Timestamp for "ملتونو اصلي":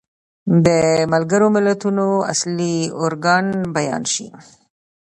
1.55-2.75